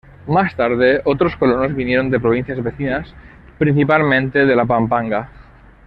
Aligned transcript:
Más 0.25 0.55
tarde, 0.55 1.03
otros 1.05 1.35
colonos 1.35 1.75
vinieron 1.75 2.09
de 2.09 2.19
provincias 2.19 2.63
vecinas 2.63 3.13
principalmente 3.59 4.47
de 4.47 4.55
La 4.55 4.65
Pampanga. 4.65 5.29